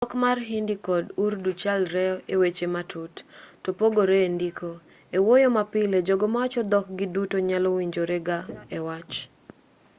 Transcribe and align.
dhok 0.00 0.12
mar 0.22 0.38
hindi 0.52 0.74
kod 0.86 1.04
urdu 1.24 1.50
chalre 1.62 2.06
eweche 2.34 2.66
matut 2.74 3.14
topogore 3.64 4.16
endiko 4.26 4.70
ewuoyo 5.16 5.48
mapile 5.56 5.98
jogo 6.06 6.26
mawacho 6.34 6.62
dhok 6.72 6.86
gi 6.98 7.06
duto 7.14 7.36
nyalo 7.48 7.68
winjorega 7.76 8.38
ewach 8.76 9.14